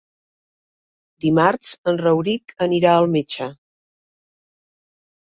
[1.25, 3.49] Dimarts en Rauric anirà al metge.